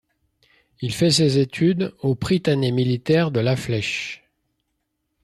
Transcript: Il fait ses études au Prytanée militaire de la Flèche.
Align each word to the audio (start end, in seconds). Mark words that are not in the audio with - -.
Il 0.81 0.95
fait 0.95 1.11
ses 1.11 1.37
études 1.37 1.93
au 2.01 2.15
Prytanée 2.15 2.71
militaire 2.71 3.29
de 3.29 3.39
la 3.39 3.55
Flèche. 3.55 4.23